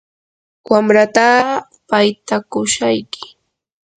wamrataa 0.71 1.41
paytakushayki. 1.89 3.23